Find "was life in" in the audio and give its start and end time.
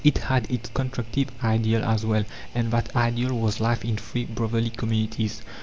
3.37-3.97